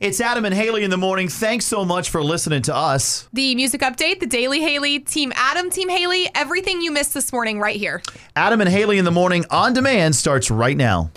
[0.00, 1.28] It's Adam and Haley in the morning.
[1.28, 3.28] Thanks so much for listening to us.
[3.32, 7.60] The music update, the Daily Haley, Team Adam, Team Haley, everything you missed this morning
[7.60, 8.02] right here.
[8.34, 11.12] Adam and Haley in the morning on demand starts right now.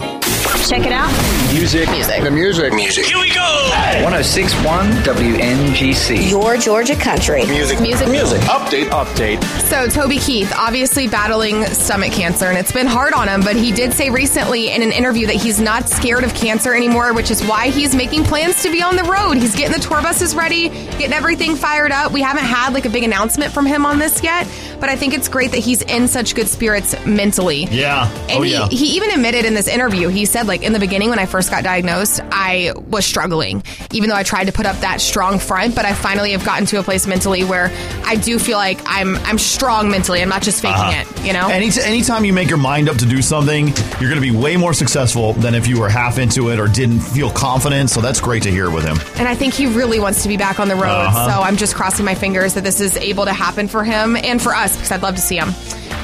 [0.67, 1.09] Check it out.
[1.53, 1.89] Music.
[1.89, 2.21] Music.
[2.21, 2.73] The music.
[2.73, 3.05] Music.
[3.05, 3.69] Here we go.
[4.03, 6.29] 1061 WNGC.
[6.29, 7.45] Your Georgia country.
[7.45, 7.79] Music.
[7.79, 8.09] Music.
[8.09, 8.41] Music.
[8.41, 8.89] Update.
[8.89, 9.41] Update.
[9.69, 13.71] So, Toby Keith, obviously battling stomach cancer, and it's been hard on him, but he
[13.71, 17.41] did say recently in an interview that he's not scared of cancer anymore, which is
[17.45, 19.37] why he's making plans to be on the road.
[19.37, 22.11] He's getting the tour buses ready, getting everything fired up.
[22.11, 24.45] We haven't had like a big announcement from him on this yet,
[24.79, 27.65] but I think it's great that he's in such good spirits mentally.
[27.65, 28.11] Yeah.
[28.29, 28.67] And oh, he, yeah.
[28.69, 31.49] he even admitted in this interview, he said, like, in the beginning when I first
[31.49, 35.75] got diagnosed, I was struggling, even though I tried to put up that strong front.
[35.75, 37.71] But I finally have gotten to a place mentally where
[38.05, 40.21] I do feel like I'm I'm strong mentally.
[40.21, 41.03] I'm not just faking Uh-huh.
[41.21, 41.47] it, you know?
[41.49, 43.67] Any anytime you make your mind up to do something,
[43.99, 46.67] you're going to be way more successful than if you were half into it or
[46.67, 47.89] didn't feel confident.
[47.89, 48.97] So that's great to hear with him.
[49.17, 50.83] And I think he really wants to be back on the road.
[51.07, 51.31] Uh-huh.
[51.31, 54.41] So I'm just crossing my fingers that this is able to happen for him and
[54.41, 55.53] for us because I'd love to see them.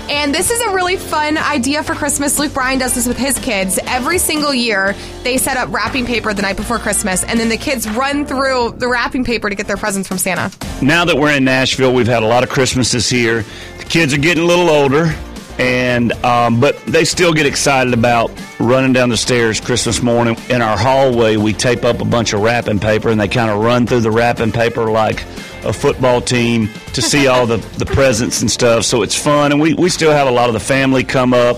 [0.10, 2.38] And this is a really fun idea for Christmas.
[2.38, 3.80] Luke Bryan does this with his kids.
[3.88, 7.58] Every single year, they set up wrapping paper the night before Christmas, and then the
[7.58, 10.52] kids run through the wrapping paper to get their presents from Santa.
[10.82, 13.46] now that we're in Nashville, we've had a lot of Christmases here.
[13.78, 15.16] The kids are getting a little older,
[15.60, 20.38] and um, but they still get excited about running down the stairs Christmas morning.
[20.50, 23.62] In our hallway, we tape up a bunch of wrapping paper, and they kind of
[23.62, 25.24] run through the wrapping paper like
[25.64, 28.84] a football team to see all the, the presents and stuff.
[28.84, 31.58] So it's fun, and we, we still have a lot of the family come up,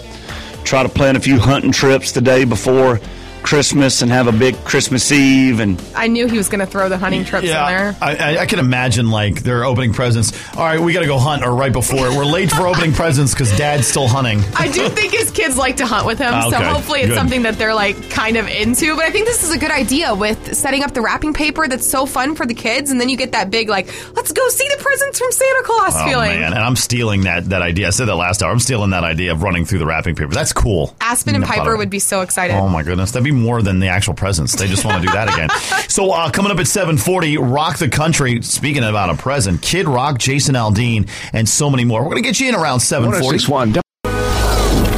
[0.63, 2.99] try to plan a few hunting trips the day before
[3.45, 6.89] Christmas, and have a big Christmas Eve and I knew he was going to throw
[6.89, 7.95] the hunting trips in there.
[8.01, 10.33] I, I, I can imagine like they're opening presents.
[10.57, 12.17] All right, we got to go hunt, or right before it.
[12.17, 14.39] We're late for opening presents because Dad's still hunting.
[14.57, 17.15] I do think his kids like to hunt with him, so Okay, hopefully it's good.
[17.17, 18.95] something that they're like kind of into.
[18.95, 21.85] But I think this is a good idea with setting up the wrapping paper that's
[21.87, 24.67] so fun for the kids, and then you get that big like, let's go see
[24.75, 26.29] the presents from Santa Claus Oh feeling.
[26.39, 27.87] man, and I'm stealing that that idea.
[27.87, 28.51] I said that last hour.
[28.51, 30.31] I'm stealing that idea of running through the wrapping paper.
[30.33, 30.95] That's cool.
[30.99, 32.55] Aspen and Never thought Piper would be so excited.
[32.55, 34.55] Oh my goodness, that'd be more than the actual presents.
[34.55, 35.49] They just want to do that again.
[35.95, 38.41] So uh, coming up at 7:40, Rock the Country.
[38.41, 42.03] Speaking about a present, Kid Rock, Jason Aldean, and so many more.
[42.03, 43.81] We're gonna get you in around 7:40.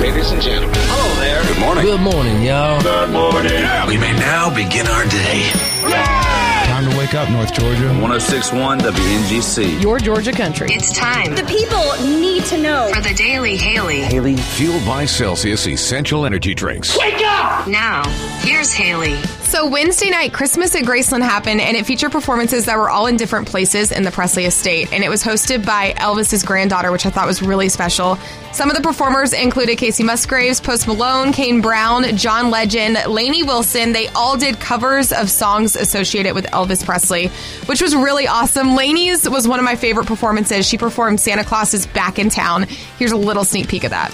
[0.01, 0.75] Ladies and gentlemen.
[0.75, 1.43] Hello there.
[1.43, 1.85] Good morning.
[1.85, 2.81] Good morning, y'all.
[2.81, 3.87] Good morning.
[3.87, 5.51] We may now begin our day.
[5.81, 6.16] Time to
[7.07, 7.88] wake up, North Georgia.
[7.88, 9.81] 1061 WNGC.
[9.81, 10.68] Your Georgia country.
[10.69, 11.35] It's time.
[11.35, 12.91] The people need to know.
[12.94, 14.01] For the Daily Haley.
[14.01, 14.35] Haley.
[14.35, 16.97] Fueled by Celsius Essential Energy Drinks.
[16.97, 17.67] Wake up!
[17.67, 18.07] Now,
[18.40, 19.16] here's Haley.
[19.47, 23.16] So Wednesday night, Christmas at Graceland happened, and it featured performances that were all in
[23.16, 27.09] different places in the Presley estate, and it was hosted by Elvis's granddaughter, which I
[27.12, 28.19] thought was really special.
[28.52, 33.94] Some of the performers included Kacey Musgraves, Post Malone, Kane Brown, John Legend, Lainey Wilson.
[33.94, 37.28] They all did covers of songs associated with Elvis Presley,
[37.68, 38.75] which was really awesome.
[38.75, 40.68] Lainey's was one of my favorite performances.
[40.68, 42.64] She performed Santa Claus is Back in Town.
[43.00, 44.12] Here's a little sneak peek of that.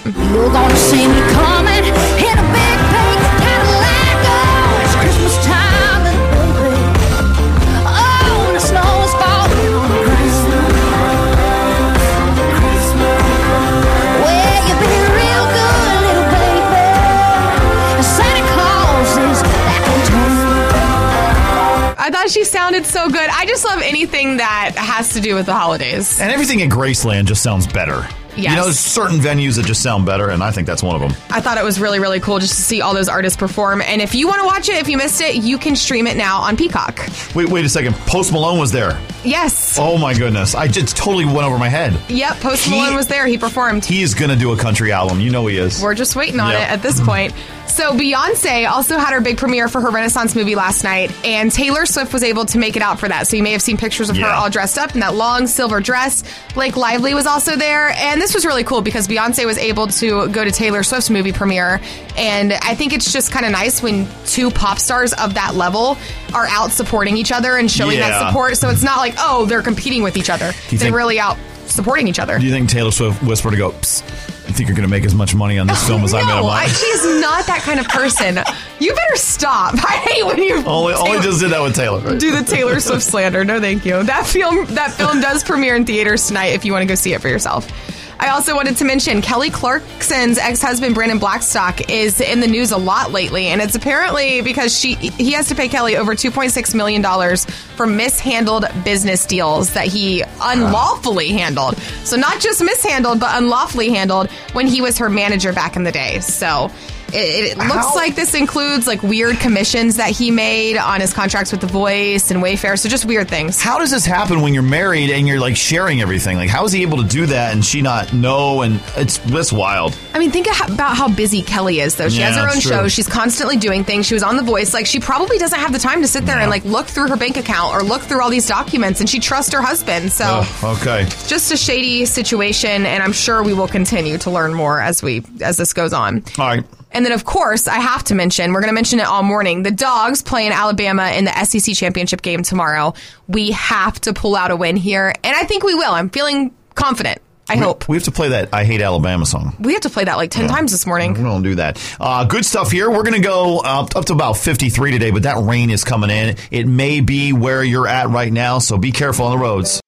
[22.64, 23.28] Sounded so good.
[23.28, 26.18] I just love anything that has to do with the holidays.
[26.18, 28.08] And everything at Graceland just sounds better.
[28.36, 28.50] Yes.
[28.50, 31.00] You know, there's certain venues that just sound better, and I think that's one of
[31.00, 31.12] them.
[31.30, 33.80] I thought it was really, really cool just to see all those artists perform.
[33.82, 36.16] And if you want to watch it, if you missed it, you can stream it
[36.16, 36.98] now on Peacock.
[37.34, 37.94] Wait, wait a second.
[38.06, 38.98] Post Malone was there.
[39.24, 39.78] Yes.
[39.78, 41.98] Oh my goodness, I just totally went over my head.
[42.08, 43.26] Yep, Post He- Malone was there.
[43.26, 43.84] He performed.
[43.84, 45.20] He is gonna do a country album.
[45.20, 45.80] You know he is.
[45.82, 46.60] We're just waiting on Yep.
[46.60, 47.06] it at this mm-hmm.
[47.06, 47.34] point.
[47.66, 51.86] So Beyonce also had her big premiere for her Renaissance movie last night, and Taylor
[51.86, 53.26] Swift was able to make it out for that.
[53.26, 55.80] So you may have seen pictures of her all dressed up in that long silver
[55.80, 56.22] dress.
[56.54, 60.28] Blake Lively was also there, and this was really cool because Beyonce was able to
[60.28, 61.78] go to Taylor Swift's movie premiere,
[62.16, 65.98] and I think it's just kind of nice when two pop stars of that level
[66.32, 68.56] are out supporting each other and showing that support.
[68.56, 71.36] So it's not like oh they're competing with each other; they're think- really out
[71.66, 72.38] supporting each other.
[72.38, 73.72] Do you think Taylor Swift whispered to go?
[73.72, 74.02] Psst,
[74.48, 76.42] I think you're gonna make as much money on this film as I made on
[76.44, 76.68] no, mine.
[76.70, 78.38] She's not that kind of person.
[78.80, 79.74] You better stop.
[79.76, 82.00] I hate when you only, only just did that with Taylor.
[82.00, 82.18] Right?
[82.18, 83.44] do the Taylor Swift slander.
[83.44, 84.02] No, thank you.
[84.02, 87.14] That film that film does premiere in theaters tonight if you want to go see
[87.14, 87.70] it for yourself.
[88.18, 92.76] I also wanted to mention Kelly Clarkson's ex-husband Brandon Blackstock is in the news a
[92.76, 97.02] lot lately, and it's apparently because she he has to pay Kelly over 2.6 million
[97.02, 97.44] dollars
[97.76, 101.76] for mishandled business deals that he unlawfully handled.
[102.04, 105.92] So not just mishandled, but unlawfully handled when he was her manager back in the
[105.92, 106.20] day.
[106.20, 106.70] So
[107.14, 111.12] It, it looks How- like this includes like weird commissions that he made on his
[111.12, 112.78] contracts with The Voice and Wayfair.
[112.78, 113.60] So just weird things.
[113.62, 116.36] How does this happen when you're married and you're like sharing everything?
[116.36, 118.62] Like, how is he able to do that and she not know?
[118.62, 119.96] And it's that's wild.
[120.12, 122.08] I mean, think about how busy Kelly is, though.
[122.08, 122.70] She Yeah, has her own true.
[122.70, 122.88] show.
[122.88, 124.06] She's constantly doing things.
[124.06, 124.74] She was on The Voice.
[124.74, 127.16] Like, she probably doesn't have the time to sit there and like look through her
[127.16, 129.00] bank account or look through all these documents.
[129.00, 130.10] And she trusts her husband.
[130.12, 131.04] So Ugh, okay.
[131.28, 132.86] just a shady situation.
[132.86, 136.24] And I'm sure we will continue to learn more as we as this goes on.
[136.38, 136.64] All right.
[136.94, 139.64] And then, of course, I have to mention, we're going to mention it all morning.
[139.64, 142.94] The Dogs playing Alabama in the SEC championship game tomorrow.
[143.26, 145.12] We have to pull out a win here.
[145.22, 145.92] And I think we will.
[145.92, 147.20] I'm feeling confident.
[147.48, 147.88] I hope.
[147.88, 149.54] We have to play that I Hate Alabama song.
[149.60, 151.12] We have to play that like 10 times this morning.
[151.12, 151.96] We don't do that.
[152.00, 152.90] Uh, good stuff here.
[152.90, 156.36] We're going to go up to about 53 today, but that rain is coming in.
[156.50, 159.83] It may be where you're at right now, so be careful on the roads.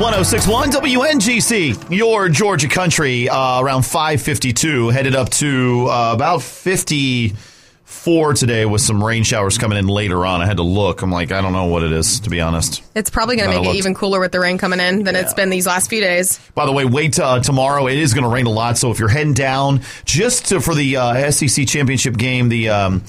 [0.00, 8.64] 1061 WNGC, your Georgia country, uh, around 552, headed up to uh, about 54 today
[8.64, 10.40] with some rain showers coming in later on.
[10.40, 11.02] I had to look.
[11.02, 12.82] I'm like, I don't know what it is, to be honest.
[12.94, 15.34] It's probably going to make it even cooler with the rain coming in than it's
[15.34, 16.40] been these last few days.
[16.54, 17.86] By the way, wait uh, tomorrow.
[17.86, 20.74] It is going to rain a lot, so if you're heading down just to, for
[20.74, 23.02] the uh, SEC championship game, the um,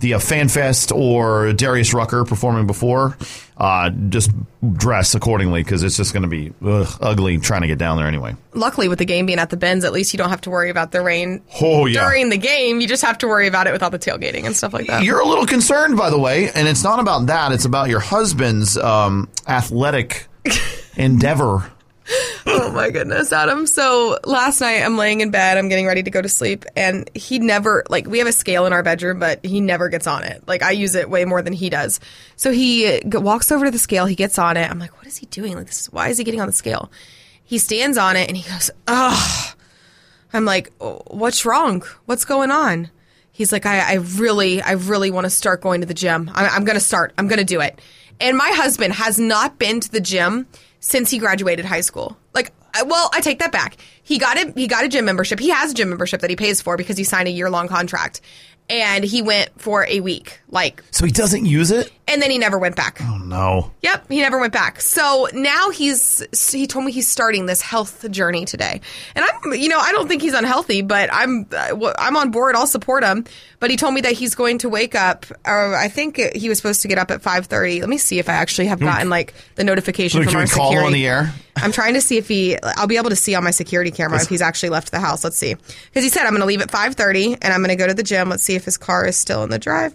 [0.00, 3.18] the uh, Fan Fest or Darius Rucker performing before,
[3.58, 4.30] uh, just
[4.74, 8.06] dress accordingly because it's just going to be ugh, ugly trying to get down there
[8.06, 8.36] anyway.
[8.54, 10.70] Luckily, with the game being at the Benz, at least you don't have to worry
[10.70, 12.00] about the rain Oh yeah.
[12.02, 12.80] during the game.
[12.80, 15.02] You just have to worry about it without the tailgating and stuff like that.
[15.02, 17.50] You're a little concerned, by the way, and it's not about that.
[17.52, 20.28] It's about your husband's um, athletic
[20.96, 21.70] endeavor.
[22.46, 23.66] Oh my goodness, Adam.
[23.66, 27.08] So last night I'm laying in bed, I'm getting ready to go to sleep, and
[27.14, 30.24] he never, like, we have a scale in our bedroom, but he never gets on
[30.24, 30.42] it.
[30.46, 32.00] Like, I use it way more than he does.
[32.36, 34.70] So he g- walks over to the scale, he gets on it.
[34.70, 35.54] I'm like, what is he doing?
[35.54, 36.90] Like, this is, why is he getting on the scale?
[37.44, 39.54] He stands on it and he goes, ugh.
[40.32, 41.82] I'm like, "Oh, what's wrong?
[42.04, 42.90] What's going on?
[43.32, 46.30] He's like, I, I really, I really want to start going to the gym.
[46.34, 47.14] I, I'm going to start.
[47.16, 47.80] I'm going to do it.
[48.20, 50.46] And my husband has not been to the gym
[50.80, 52.16] since he graduated high school.
[52.34, 53.76] Like, I- well, I take that back.
[54.02, 54.56] He got it.
[54.56, 55.40] He got a gym membership.
[55.40, 57.68] He has a gym membership that he pays for because he signed a year long
[57.68, 58.20] contract,
[58.70, 60.40] and he went for a week.
[60.50, 61.90] Like, So he doesn't use it?
[62.08, 62.98] And then he never went back.
[63.02, 63.70] Oh no.
[63.82, 64.80] Yep, he never went back.
[64.80, 66.22] So now he's
[66.52, 68.80] he told me he's starting this health journey today.
[69.14, 72.30] And I'm you know, I don't think he's unhealthy, but I'm uh, w- I'm on
[72.30, 72.56] board.
[72.56, 73.24] I'll support him.
[73.60, 76.58] But he told me that he's going to wake up uh, I think he was
[76.58, 77.80] supposed to get up at 5:30.
[77.80, 80.46] Let me see if I actually have gotten like the notification Can from we our
[80.48, 80.86] call security.
[80.86, 81.34] on the air?
[81.56, 84.20] I'm trying to see if he I'll be able to see on my security camera
[84.22, 85.24] if he's actually left the house.
[85.24, 85.54] Let's see.
[85.92, 87.94] Cuz he said I'm going to leave at 5:30 and I'm going to go to
[87.94, 88.28] the gym.
[88.28, 89.94] Let's see if his car is still in the drive.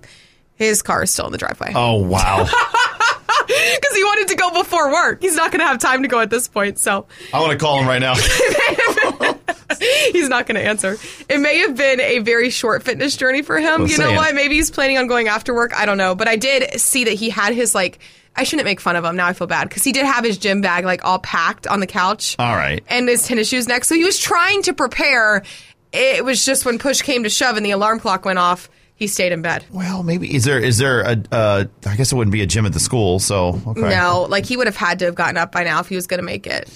[0.56, 2.44] His car is still in the driveway Oh wow.
[3.48, 5.22] because he wanted to go before work.
[5.22, 7.58] He's not going to have time to go at this point, so I want to
[7.58, 8.14] call him right now.
[10.12, 10.98] he's not going to answer.
[11.30, 13.82] It may have been a very short fitness journey for him.
[13.82, 14.36] Well, you know what?
[14.36, 15.78] Maybe he's planning on going after work.
[15.78, 18.00] I don't know, but I did see that he had his like.
[18.36, 19.16] I shouldn't make fun of him.
[19.16, 21.80] Now I feel bad because he did have his gym bag like all packed on
[21.80, 22.36] the couch.
[22.40, 22.84] All right.
[22.88, 23.90] and his tennis shoes next.
[23.90, 25.44] So he was trying to prepare.
[25.92, 28.72] It was just when push came to shove and the alarm clock went off,
[29.04, 29.66] he stayed in bed.
[29.70, 32.66] Well, maybe is there is there a uh, I guess it wouldn't be a gym
[32.66, 33.82] at the school, so okay.
[33.82, 36.08] No, like he would have had to have gotten up by now if he was
[36.08, 36.70] going to make it.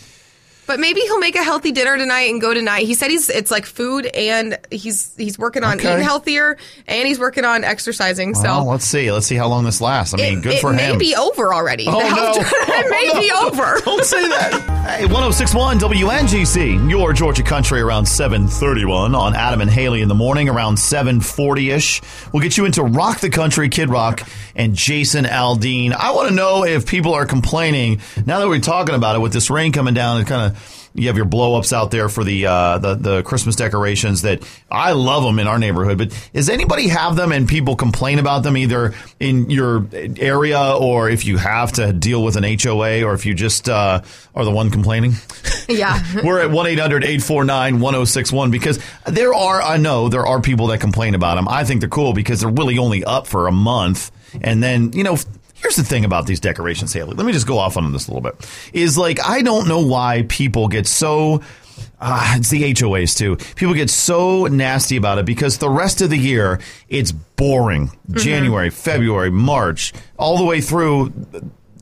[0.67, 2.85] But maybe he'll make a healthy dinner tonight and go tonight.
[2.85, 5.91] He said he's it's like food and he's he's working on Okay.
[5.93, 8.35] eating healthier and he's working on exercising.
[8.35, 9.11] So Well, let's see.
[9.11, 10.13] Let's see how long this lasts.
[10.13, 10.79] I mean, it, good it for him.
[10.79, 11.85] It may be over already.
[11.87, 11.99] Oh, no.
[12.35, 13.79] it oh, may Oh, be over.
[13.85, 14.73] Don't say that.
[14.87, 20.47] Hey, 1061 WNGC, your Georgia country around 731 on Adam and Haley in the morning
[20.47, 22.01] around 740-ish.
[22.31, 24.21] We'll get you into Rock the Country, Kid Rock,
[24.55, 25.91] and Jason Aldean.
[25.93, 29.33] I want to know if people are complaining, now that we're talking about it with
[29.33, 30.56] this rain coming down and kind of
[30.93, 34.41] you have your blow ups out there for the, uh, the the Christmas decorations that
[34.71, 35.97] I love them in our neighborhood.
[35.97, 41.09] But does anybody have them and people complain about them either in your area or
[41.09, 44.01] if you have to deal with an HOA or if you just uh,
[44.35, 45.13] are the one complaining?
[45.69, 46.03] yeah.
[46.23, 50.79] We're at 1 800 849 1061 because there are, I know, there are people that
[50.79, 51.47] complain about them.
[51.47, 54.11] I think they're cool because they're really only up for a month.
[54.41, 55.17] And then, you know,
[55.57, 57.15] here's the thing about these decorations, Haley.
[57.15, 58.49] Let me just go off on this a little bit.
[58.73, 61.41] Is like, I don't know why people get so.
[61.99, 63.35] Uh, it's the HOAs too.
[63.55, 66.59] People get so nasty about it because the rest of the year
[66.89, 67.91] it's boring.
[68.11, 71.11] January, February, March, all the way through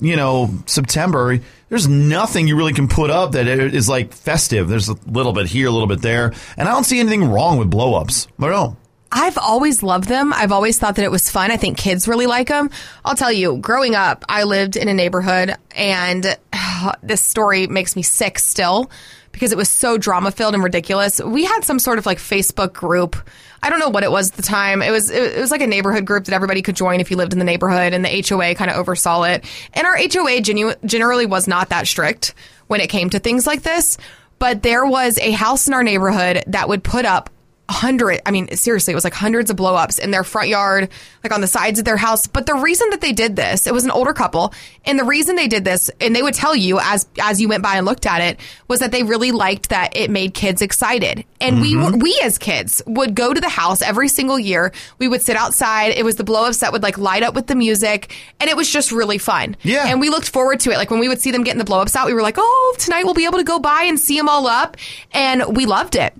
[0.01, 1.39] you know, September,
[1.69, 4.67] there's nothing you really can put up that is like festive.
[4.67, 6.33] There's a little bit here, a little bit there.
[6.57, 8.27] And I don't see anything wrong with blow ups.
[8.39, 8.77] I don't.
[9.17, 10.33] I've always loved them.
[10.33, 11.49] I've always thought that it was fun.
[11.49, 12.69] I think kids really like them.
[13.05, 16.37] I'll tell you, growing up, I lived in a neighborhood, and
[17.01, 18.91] this story makes me sick still
[19.31, 21.21] because it was so drama filled and ridiculous.
[21.21, 23.15] We had some sort of like Facebook group.
[23.63, 24.81] I don't know what it was at the time.
[24.81, 27.31] It was it was like a neighborhood group that everybody could join if you lived
[27.31, 29.45] in the neighborhood, and the HOA kind of oversaw it.
[29.73, 32.33] And our HOA genu- generally was not that strict
[32.67, 33.97] when it came to things like this.
[34.39, 37.29] But there was a house in our neighborhood that would put up
[37.67, 40.89] hundred i mean seriously it was like hundreds of blow-ups in their front yard
[41.25, 42.27] like on the sides of their house.
[42.27, 44.53] But the reason that they did this it was an older couple
[44.85, 47.63] and the reason they did this and they would tell you as as you went
[47.63, 51.25] by and looked at it was that they really liked that it made kids excited.
[51.41, 51.93] And we mm-hmm.
[51.93, 54.71] were we as kids would go to the house every single year.
[54.99, 55.93] We would sit outside.
[55.97, 58.71] It was the blow-ups that would like light up with the music and it was
[58.71, 59.57] just really fun.
[59.63, 59.87] Yeah.
[59.87, 60.77] and we looked forward to it.
[60.77, 63.03] Like when we would see them getting the blow-ups out we were like oh tonight
[63.03, 64.77] we'll be able to go by and see them all up
[65.11, 66.13] and we loved it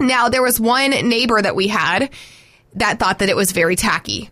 [0.00, 2.10] now, there was one neighbor that we had
[2.74, 4.30] that thought that it was very tacky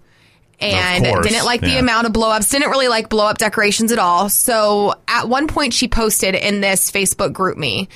[0.61, 1.79] and course, didn't like the yeah.
[1.79, 4.29] amount of blow ups, didn't really like blow up decorations at all.
[4.29, 7.89] So at one point, she posted in this Facebook group me.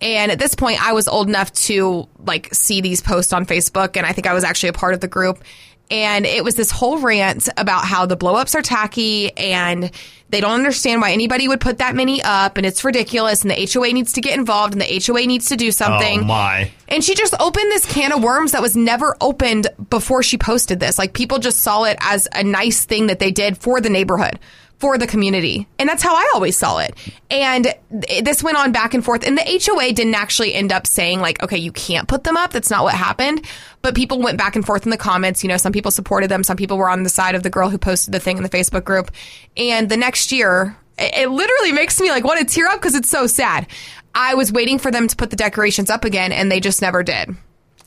[0.00, 3.96] And at this point, I was old enough to like see these posts on Facebook,
[3.96, 5.42] and I think I was actually a part of the group.
[5.90, 9.90] And it was this whole rant about how the blowups are tacky and
[10.28, 13.70] they don't understand why anybody would put that many up, and it's ridiculous, and the
[13.72, 16.22] HOA needs to get involved, and the HOA needs to do something.
[16.22, 16.70] Oh my.
[16.88, 20.80] And she just opened this can of worms that was never opened before she posted
[20.80, 20.98] this.
[20.98, 24.40] Like people just saw it as a nice thing that they did for the neighborhood,
[24.78, 25.66] for the community.
[25.78, 26.94] And that's how I always saw it.
[27.30, 27.72] And
[28.06, 29.26] th- this went on back and forth.
[29.26, 32.52] And the HOA didn't actually end up saying, like, okay, you can't put them up.
[32.52, 33.46] That's not what happened.
[33.80, 35.42] But people went back and forth in the comments.
[35.42, 37.70] You know, some people supported them, some people were on the side of the girl
[37.70, 39.10] who posted the thing in the Facebook group.
[39.56, 43.10] And the next year, it literally makes me like want to tear up because it's
[43.10, 43.66] so sad.
[44.14, 47.02] I was waiting for them to put the decorations up again, and they just never
[47.02, 47.36] did.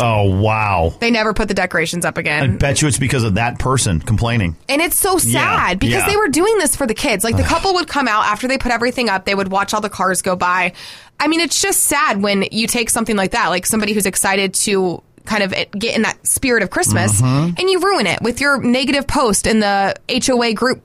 [0.02, 0.94] Oh wow.
[1.00, 2.44] They never put the decorations up again.
[2.54, 4.56] I bet you it's because of that person complaining.
[4.70, 6.08] And it's so sad Yeah, because yeah.
[6.08, 7.24] they were doing this for the kids.
[7.26, 9.82] Like the couple would come out after they put everything up, they would watch all
[9.82, 10.72] the cars go by.
[11.20, 14.54] I mean, it's just sad when you take something like that, like somebody who's excited
[14.56, 17.56] to kind of get in that spirit of Christmas, Mm-hmm.
[17.60, 20.82] and you ruin it with your negative post in the HOA group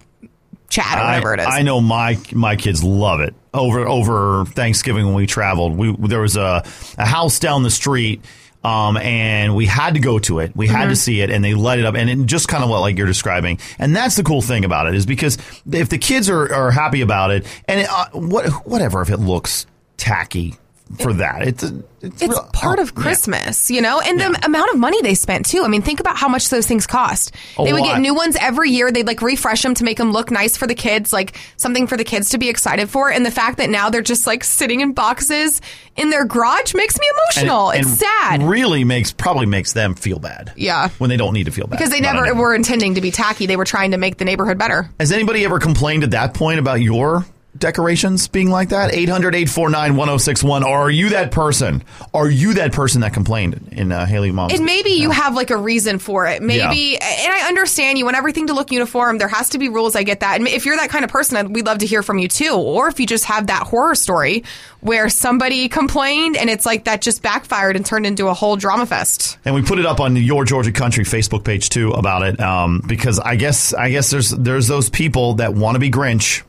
[0.68, 1.46] chat or whatever I, it is.
[1.48, 3.32] I know my my kids love it.
[3.54, 6.64] Over over Thanksgiving when we traveled, we there was a
[6.98, 8.24] a house down the street.
[8.64, 10.56] Um, and we had to go to it.
[10.56, 10.74] We Mm-hmm.
[10.74, 12.80] had to see it, and they let it up, and it just kind of what
[12.80, 13.58] like you're describing.
[13.78, 15.36] And that's the cool thing about it is because
[15.70, 19.18] if the kids are, are happy about it, and it, uh, what whatever if it
[19.18, 19.66] looks
[19.98, 20.54] tacky
[20.98, 23.02] for that, it's it's, it's real- part oh, of yeah.
[23.02, 24.28] Christmas, you know, and Yeah.
[24.30, 25.62] the amount of money they spent too.
[25.64, 27.34] I mean, think about how much those things cost.
[27.58, 28.92] A they would get new ones every year.
[28.92, 31.96] They'd like refresh them to make them look nice for the kids, like something for
[31.96, 33.10] the kids to be excited for.
[33.10, 35.62] And the fact that now they're just like sitting in boxes
[35.96, 37.70] in their garage makes me emotional.
[37.70, 38.42] and it's sad.
[38.42, 40.52] It really makes probably makes them feel bad.
[40.56, 40.90] Yeah.
[40.98, 43.46] when they don't need to feel bad because they never were intending to be tacky.
[43.46, 44.90] They were trying to make the neighborhood better.
[45.00, 47.24] Has anybody ever complained at that point about your
[47.58, 48.94] decorations being like that?
[48.94, 50.64] 800 849 1061.
[50.64, 51.82] Or are you that person?
[52.12, 54.54] Are you that person that complained in uh, Haley Mom's?
[54.54, 56.42] And maybe you have like a reason for it.
[56.42, 59.18] Maybe, and I understand you want everything to look uniform.
[59.18, 59.96] There has to be rules.
[59.96, 60.38] I get that.
[60.38, 62.52] And if you're that kind of person, we'd love to hear from you too.
[62.54, 64.44] Or if you just have that horror story
[64.80, 68.84] where somebody complained and it's like that just backfired and turned into a whole drama
[68.84, 69.38] fest.
[69.44, 72.82] and we put it up on Your Georgia Country Facebook page too about it, um,
[72.86, 76.42] because I guess I guess there's there's those people that want to be Grinch.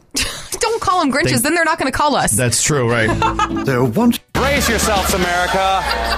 [0.59, 2.31] Don't call them Grinches, They- then they're not going to call us.
[2.31, 3.09] That's true, right?
[3.65, 5.59] There once Brace yourselves, America.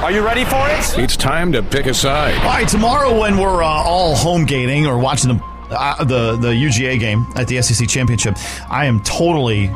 [0.03, 0.99] Are you ready for it?
[0.99, 2.35] it's time to pick a side.
[2.39, 6.47] All right, tomorrow when we're uh, all home gating or watching the uh, the the
[6.49, 8.37] UGA game at the SEC championship,
[8.69, 9.69] I am totally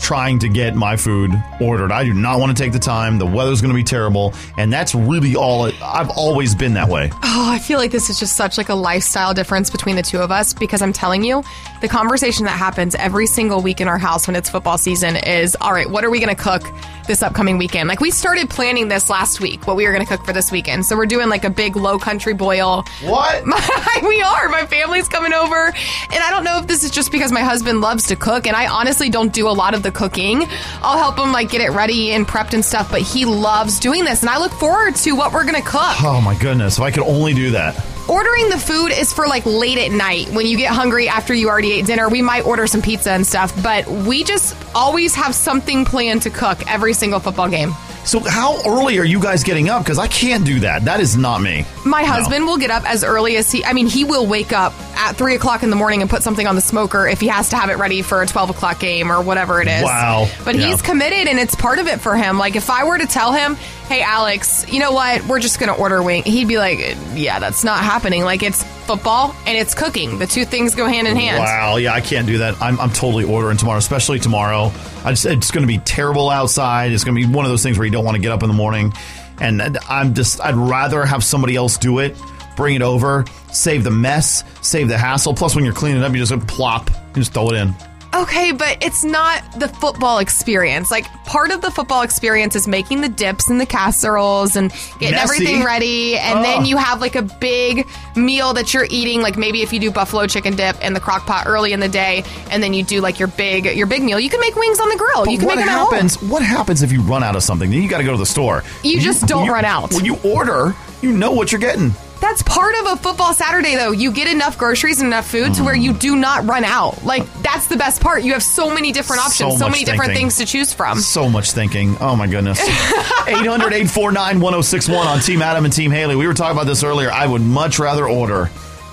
[0.00, 1.30] trying to get my food
[1.60, 1.92] ordered.
[1.92, 3.18] I do not want to take the time.
[3.18, 5.66] The weather's going to be terrible, and that's really all.
[5.66, 7.10] It, I've always been that way.
[7.22, 10.18] Oh, I feel like this is just such like a lifestyle difference between the two
[10.18, 11.42] of us because I'm telling you,
[11.80, 15.56] the conversation that happens every single week in our house when it's football season is,
[15.60, 16.62] all right, what are we going to cook
[17.10, 17.88] this upcoming weekend?
[17.88, 20.52] Like we started planning this last week, what we were going to cook for this
[20.52, 20.86] weekend.
[20.86, 22.84] So we're doing like a big low country boil.
[23.02, 23.44] What?
[24.06, 24.48] we are.
[24.48, 25.74] My family's coming over, and
[26.22, 28.68] I don't know if this is just because my husband loves to cook, and I
[28.68, 30.46] honestly don't do a lot of the cooking.
[30.82, 34.04] I'll help him like get it ready and prepped and stuff, but he loves doing
[34.04, 36.04] this, and I look forward to what we're going to cook.
[36.04, 36.78] Oh my goodness!
[36.78, 37.74] If I could only do that.
[38.10, 41.48] Ordering the food is for like late at night when you get hungry after you
[41.48, 42.08] already ate dinner.
[42.08, 46.30] We might order some pizza and stuff, but we just always have something planned to
[46.30, 47.72] cook every single football game.
[48.10, 49.84] So how early are you guys getting up?
[49.84, 50.84] Because I can't do that.
[50.84, 51.64] That is not me.
[51.84, 52.08] My No.
[52.08, 55.12] husband will get up as early as he, I mean, he will wake up at
[55.14, 57.56] three o'clock in the morning and put something on the smoker if he has to
[57.56, 59.84] have it ready for a 12 o'clock game or whatever it is.
[59.84, 60.26] Wow.
[60.44, 60.66] But Yeah.
[60.66, 62.36] he's committed and it's part of it for him.
[62.36, 63.54] Like if I were to tell him,
[63.88, 65.24] hey, Alex, you know what?
[65.28, 68.24] We're just going to order wing, he'd be like, yeah, that's not happening.
[68.24, 70.18] Like it's football and it's cooking.
[70.18, 71.38] The two things go hand in hand.
[71.38, 72.60] Wow, yeah, I can't do that.
[72.60, 74.72] I'm, I'm totally ordering tomorrow, especially tomorrow.
[75.04, 76.92] I just, it's going to be terrible outside.
[76.92, 78.42] It's going to be one of those things where you don't want to get up
[78.42, 78.92] in the morning.
[79.40, 82.16] And I'm just, I'd rather have somebody else do it,
[82.56, 85.34] bring it over, save the mess, save the hassle.
[85.34, 87.74] Plus, when you're cleaning up, you just plop, you just throw it in.
[88.12, 90.90] Okay, but it's not the football experience.
[90.90, 95.12] Like part of the football experience is making the dips and the casseroles and getting
[95.12, 95.22] Messy.
[95.44, 96.42] everything ready, and Oh.
[96.42, 97.86] then you have like a big
[98.16, 99.22] meal that you're eating.
[99.22, 101.88] Like maybe if you do buffalo chicken dip in the crock pot early in the
[101.88, 104.18] day, and then you do like your big your big meal.
[104.18, 105.24] You can make wings on the grill.
[105.26, 105.92] But you can what make them at home.
[105.92, 106.20] happens?
[106.22, 107.70] What happens if you run out of something?
[107.70, 108.64] Then you got to go to the store.
[108.82, 109.92] You just don't you- run out.
[109.94, 111.94] When you order, you know what you're getting.
[112.20, 113.92] That's part of a football Saturday, though.
[113.92, 117.02] You get enough groceries and enough food to where you do not run out.
[117.04, 118.22] Like that's the best part.
[118.22, 120.26] You have so many different options, So so, many different thinking.
[120.28, 120.98] things to choose from.
[121.00, 121.96] So much thinking.
[122.00, 122.60] Oh my goodness.
[123.26, 126.16] 800 849 1061 on Team Adam and Team Haley.
[126.16, 127.10] We were talking about this earlier.
[127.10, 128.50] I would much rather order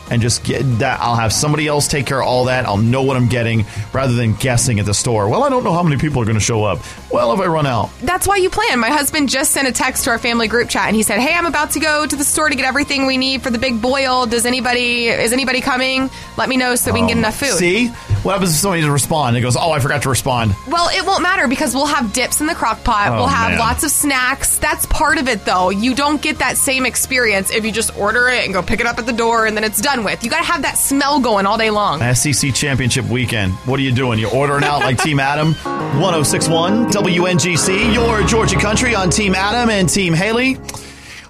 [0.10, 1.00] and just get that.
[1.00, 2.66] I'll have somebody else take care of all that.
[2.66, 5.30] I'll know what I'm getting rather than guessing at the store.
[5.30, 6.80] Well, I don't know how many people are going to show up.
[7.12, 7.90] Well, if I run out.
[8.02, 8.80] That's why you plan.
[8.80, 11.34] My husband just sent a text to our family group chat and he said, "Hey,
[11.34, 13.82] I'm about to go to the store to get everything we need for the big
[13.82, 14.26] boil.
[14.26, 16.10] Does anybody is anybody coming?
[16.38, 17.92] Let me know so we can get um, enough food." See?
[18.24, 19.38] What happens if somebody doesn't respond?
[19.38, 20.54] It goes, oh, I forgot to respond.
[20.68, 23.10] Well, it won't matter because we'll have dips in the crock pot.
[23.10, 23.60] Oh, we'll have man.
[23.60, 24.58] lots of snacks.
[24.58, 25.70] That's part of it, though.
[25.70, 28.86] You don't get that same experience if you just order it and go pick it
[28.86, 30.24] up at the door and then it's done with.
[30.24, 32.02] You got to have that smell going all day long.
[32.14, 33.54] SEC Championship weekend.
[33.66, 34.20] What are you doing?
[34.20, 35.54] You're ordering out like Team Adam?
[36.02, 40.58] 1061 WNGC, your Georgia country on Team Adam and Team Haley.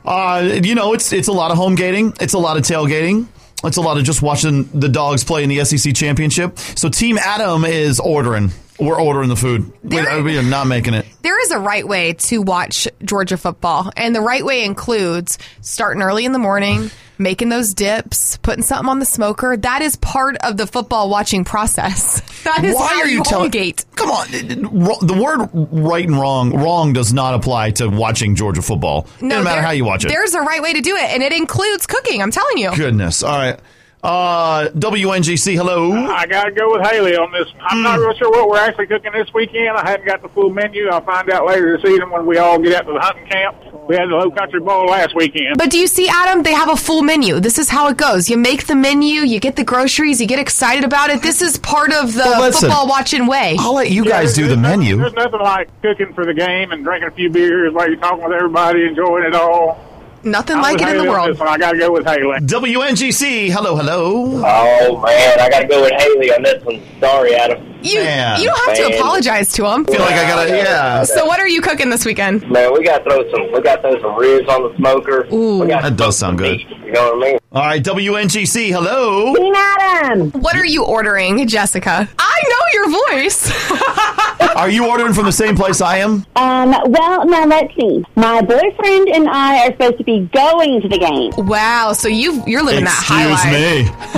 [0.06, 2.14] Uh, you know, it's it's a lot of home gating.
[2.20, 3.28] It's a lot of tailgating.
[3.64, 6.58] It's a lot of just watching the dogs play in the SEC Championship.
[6.60, 8.52] So Team Adam is ordering.
[8.80, 9.72] We're ordering the food.
[9.84, 11.06] We, There- we are not making it.
[11.24, 16.04] There is a right way to watch Georgia football, and the right way includes starting
[16.04, 19.56] early in the morning, making those dips, putting something on the smoker.
[19.58, 22.22] That is part of the football watching process.
[22.48, 23.52] That is Why how are you telling?
[23.52, 23.84] homegate.
[23.96, 27.90] Come on, it- it- ro- the word right and wrong wrong does not apply to
[27.90, 29.06] watching Georgia football.
[29.20, 30.08] No matter there- how you watch it.
[30.08, 32.22] There's a right way to do it, and it includes cooking.
[32.22, 32.74] I'm telling you.
[32.74, 33.22] Goodness.
[33.22, 33.60] All right.
[34.02, 35.92] Uh, WNGC, hello.
[35.92, 37.52] I got to go with Haley on this.
[37.60, 39.76] I'm not real sure what we're actually cooking this weekend.
[39.76, 40.88] I haven't got the full menu.
[40.88, 43.58] I'll find out later this evening when we all get out to the hunting camp.
[43.88, 45.58] We had the Low Country Boil last weekend.
[45.58, 46.44] But do you see, Adam?
[46.44, 47.40] They have a full menu.
[47.40, 48.30] This is how it goes.
[48.30, 51.22] You make the menu, you get the groceries, you get excited about it.
[51.22, 52.70] This is part of the Well, listen.
[52.70, 53.56] football watching way.
[53.60, 54.98] I'll let you Yeah, guys do the nothing- menu.
[54.98, 58.24] There's nothing like cooking for the game and drinking a few beers while you're talking
[58.26, 59.80] with everybody, enjoying it all.
[60.24, 61.30] Nothing I'm like it in the world.
[61.32, 61.48] This one.
[61.48, 62.40] I got to go with Haley.
[62.40, 64.42] WNGC, hello, hello.
[64.44, 66.82] Oh man, I gotta go with Haley on this one.
[67.00, 67.64] Sorry, Adam.
[67.84, 68.42] You, Man.
[68.42, 69.86] you don't have to apologize to him.
[69.88, 71.04] I feel like I gotta, yeah.
[71.04, 72.50] So, what are you cooking this weekend?
[72.50, 73.52] Man, we gotta throw some.
[73.54, 75.28] We gotta throw some ribs on the smoker.
[75.32, 75.60] Ooh.
[75.60, 76.58] we gotta That does sound good.
[76.58, 77.40] meat, You know what I mean?
[77.54, 79.34] All right, WNGC, hello.
[79.36, 80.32] Team Adam.
[80.32, 82.10] What are you ordering, Jessica?
[82.20, 83.52] I know your voice.
[84.58, 86.26] Are you ordering from the same place I am?
[86.36, 88.04] Um, well, now let's see.
[88.16, 91.32] My boyfriend and I are supposed to be going to the game.
[91.46, 93.46] wow, so you you're living that high life.
[93.54, 93.86] me.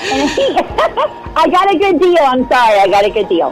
[1.36, 2.18] I got a good deal.
[2.22, 2.80] I'm sorry.
[2.80, 3.50] I got a good deal.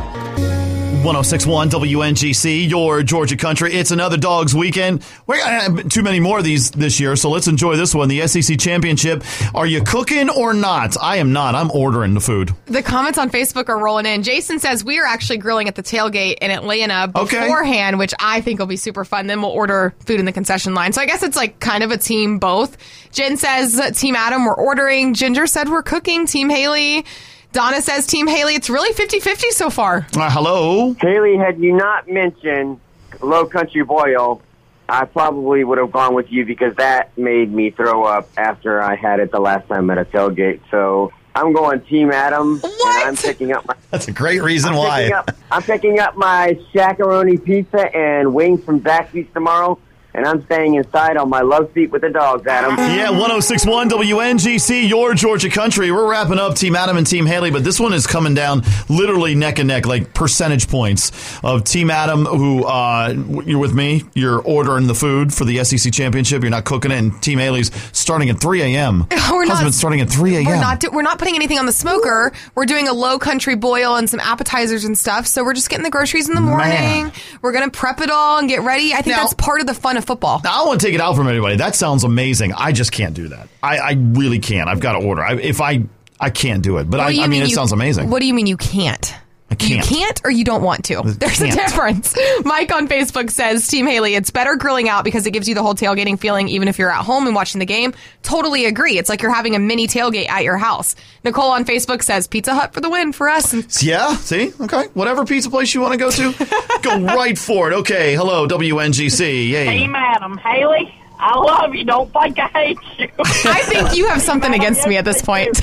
[1.05, 3.73] 1061 WNGC, your Georgia country.
[3.73, 5.05] It's another dogs weekend.
[5.27, 7.95] We're going to have too many more of these this year, so let's enjoy this
[7.95, 8.09] one.
[8.09, 9.23] The SEC Championship.
[9.55, 10.97] Are you cooking or not?
[11.01, 11.55] I am not.
[11.55, 12.53] I'm ordering the food.
[12.67, 14.23] The comments on Facebook are rolling in.
[14.25, 17.41] Jason says we are actually grilling at the tailgate in Atlanta Okay.
[17.43, 19.29] beforehand, which I think will be super fun.
[19.29, 20.93] Then we'll order food in the concession line.
[20.93, 22.77] So I guess it's like kind of a team both.
[23.13, 25.15] Jen says Team Adam, we're ordering.
[25.15, 26.27] Ginger said we're cooking.
[26.27, 27.05] Team Haley.
[27.53, 28.55] Donna says Team Haley.
[28.55, 30.07] It's really 50 50 so far.
[30.17, 30.95] Uh, hello.
[31.01, 32.79] Haley, had you not mentioned
[33.23, 34.43] Low Country Boil,
[34.89, 38.97] I probably would have gone with you because that made me throw up after I
[38.97, 40.61] had it the last time at a tailgate.
[40.71, 43.01] So I'm going Team Adam, What?
[43.07, 43.75] and I'm picking up my.
[43.91, 45.01] That's a great reason I'm why.
[45.03, 49.79] picking up, I'm picking up my shakaroni pizza and wings from Zaxby's tomorrow,
[50.19, 52.77] and I'm staying inside on my love seat with the dogs, Adam.
[52.77, 55.93] Yeah, 1061 WNGC, your Georgia country.
[55.93, 59.35] We're wrapping up Team Adam and Team Haley, but this one is coming down literally
[59.37, 61.13] neck and neck, like percentage points
[61.45, 63.15] of Team Adam, who uh,
[63.47, 64.03] you're with me.
[64.15, 66.43] You're ordering the food for the SEC championship.
[66.43, 69.07] You're not cooking it, and Team Haley's starting at 3 a.m.
[69.31, 70.45] We're not- starting at 3 a.m.
[70.47, 72.33] We're not do- we're not putting anything on the smoker.
[72.57, 75.27] We're doing a low country boil and some appetizers and stuff.
[75.27, 76.69] So we're just getting the groceries in the morning.
[76.71, 77.13] Man.
[77.41, 78.93] We're gonna prep it all and get ready.
[78.95, 80.41] I think Now- that's part of the fun of football.
[80.45, 81.55] I want to take it out from anybody.
[81.57, 82.53] That sounds amazing.
[82.55, 83.49] I just can't do that.
[83.63, 84.69] I, I really can't.
[84.69, 85.23] I've got to order.
[85.23, 85.85] I, if I
[86.19, 88.11] I can't do it, but I, What do you I mean, it you- sounds amazing.
[88.11, 89.15] What do you mean you can't?
[89.51, 89.91] I can't.
[89.91, 91.03] You can't or you don't want to.
[91.05, 91.57] There's a can't.
[91.59, 92.15] difference.
[92.45, 95.63] Mike on Facebook says, Team Haley, it's better grilling out because it gives you the
[95.63, 97.95] whole tailgating feeling even if you're at home and watching the game.
[98.23, 98.99] Totally agree.
[98.99, 100.97] It's like you're having a mini tailgate at your house.
[101.25, 103.83] Nicole on Facebook says, Pizza Hut for the win for us.
[103.83, 104.53] Yeah, see?
[104.61, 104.85] Okay.
[104.95, 106.35] Whatever pizza place you want to go to,
[106.83, 107.75] go right for it.
[107.77, 108.15] Okay.
[108.15, 109.49] Hello, WNGC.
[109.49, 109.65] Yay.
[109.65, 111.85] Hey, madam Haley, I love you.
[111.85, 113.09] Don't think I hate you.
[113.19, 115.59] I think you have something against me at this point.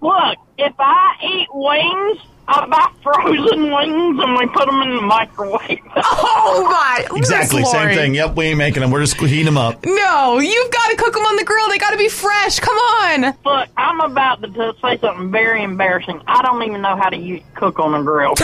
[0.00, 5.02] Look, if I eat wings, I buy frozen wings and we put them in the
[5.02, 5.80] microwave.
[5.96, 7.06] oh, my.
[7.16, 7.60] Exactly.
[7.60, 8.14] Miss Same thing.
[8.14, 8.36] Yep.
[8.36, 8.90] We ain't making them.
[8.90, 9.84] We're just heating them up.
[9.86, 11.68] No, you've got to cook them on the grill.
[11.70, 12.60] They got to be fresh.
[12.60, 13.34] Come on.
[13.44, 16.20] Look, I'm about to t- say something very embarrassing.
[16.26, 18.32] I don't even know how to use, cook on a grill.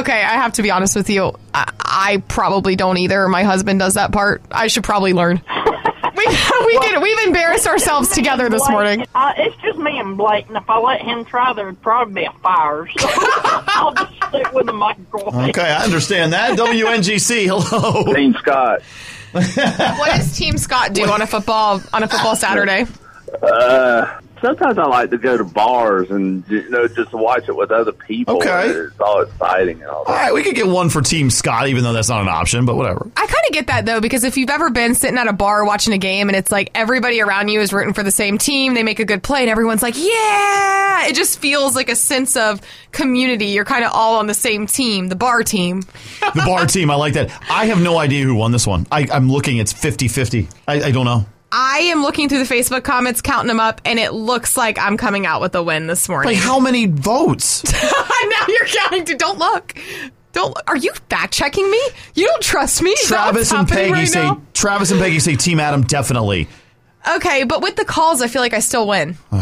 [0.00, 1.32] okay, I have to be honest with you.
[1.54, 3.28] I, I probably don't either.
[3.28, 4.42] My husband does that part.
[4.50, 5.42] I should probably learn.
[6.18, 6.26] We
[6.66, 7.00] we did it.
[7.02, 9.06] We've embarrassed ourselves together this morning.
[9.14, 12.24] Uh, it's just me and Blake, and if I let him try, there'd probably be
[12.24, 12.88] a fire.
[12.98, 15.50] So I'll just stick with the microwave.
[15.50, 15.62] Okay.
[15.62, 16.58] I understand that.
[16.58, 17.46] WNGC.
[17.46, 18.12] Hello.
[18.14, 18.82] Team Scott.
[19.32, 22.86] What does Team Scott do on a football on a football Saturday?
[23.42, 27.70] Uh, sometimes I like to go to bars and you know just watch it with
[27.70, 28.36] other people.
[28.36, 28.68] Okay.
[28.70, 30.12] and It's all exciting and all All that.
[30.24, 30.34] right.
[30.34, 33.06] We could get one for Team Scott, even though that's not an option, but whatever.
[33.16, 35.64] I kind of get that though because if you've ever been sitting at a bar
[35.64, 38.74] watching a game and it's like everybody around you is rooting for the same team,
[38.74, 42.36] they make a good play and everyone's like, "Yeah!" It just feels like a sense
[42.36, 42.60] of
[42.92, 43.46] community.
[43.46, 45.82] You're kind of all on the same team, the bar team.
[46.20, 46.90] The bar team.
[46.90, 47.30] I like that.
[47.50, 48.86] I have no idea who won this one.
[48.90, 49.58] I, I'm looking.
[49.58, 50.48] It's 50 50.
[50.66, 51.26] I, I don't know.
[51.50, 54.96] I am looking through the Facebook comments, counting them up, and it looks like I'm
[54.96, 56.32] coming out with a win this morning.
[56.34, 57.64] Like, how many votes?
[57.82, 59.14] now you're counting to.
[59.16, 59.74] Don't look.
[60.32, 60.56] Don't.
[60.66, 61.80] Are you fact checking me?
[62.14, 62.94] You don't trust me?
[63.04, 64.22] Travis and Peggy right say.
[64.22, 64.42] now?
[64.52, 66.48] Travis and Peggy say Team Adam definitely.
[67.16, 69.16] Okay, but with the calls, I feel like I still win.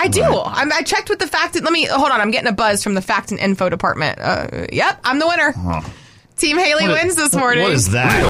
[0.00, 0.22] I do.
[0.22, 1.60] I'm, I checked with the fact.
[1.60, 2.20] Let me hold on.
[2.20, 4.18] I'm getting a buzz from the fact and info department.
[4.20, 5.54] Uh, yep, I'm the winner.
[6.36, 7.64] Team Haley What- wins this morning.
[7.64, 8.28] What is that?